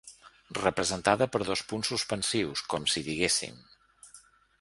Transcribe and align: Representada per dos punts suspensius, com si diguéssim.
Representada 0.59 1.27
per 1.35 1.41
dos 1.49 1.61
punts 1.73 1.91
suspensius, 1.93 2.63
com 2.75 2.87
si 2.95 3.05
diguéssim. 3.11 3.61